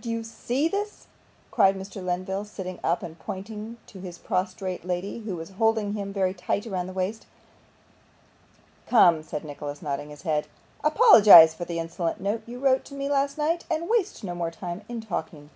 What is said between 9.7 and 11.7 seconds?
nodding his head, 'apologise for